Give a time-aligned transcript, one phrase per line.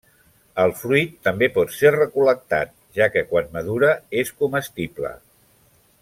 [0.61, 3.91] El fruit també pot ser recol·lectat, ja que quan madura
[4.23, 5.13] és comestible.